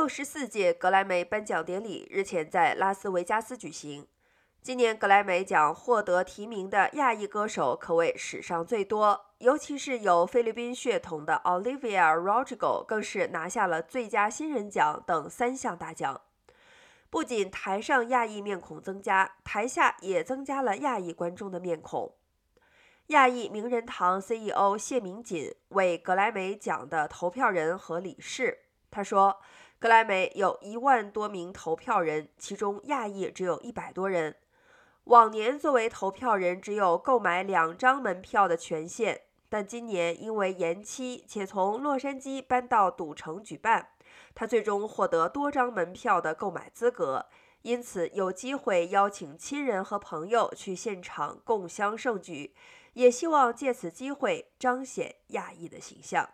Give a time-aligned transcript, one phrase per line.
[0.00, 4.06] 六十四届格莱美颁奖典礼日前在拉斯维加斯举行。
[4.62, 16.18] 今年格莱美奖获得提名的亚裔歌手可谓史上最多，尤其是有菲律宾血统的 Olivia Rodrigo 更是拿下了最佳新人奖等三项大奖。
[17.10, 22.14] 不仅台上亚裔面孔增加，台下也增加了亚裔观众的面孔。
[23.08, 29.40] 亚裔名人堂 CEO 谢明锦为格莱美奖的投票人和理事，他说
[29.78, 34.36] ：“格莱美有一万多名投票人，其中亚裔只有一百多人。
[35.04, 43.90] 往年作为投票人只有购买两张门票的权限，但今年因为延期且从洛杉矶搬到赌城举办。”
[44.34, 47.26] 他最终获得多张门票的购买资格，
[47.62, 52.54] 因此有机会邀请亲人和朋友去现场共襄盛举，
[52.94, 56.28] 也希望借此机会彰显亚裔的形象。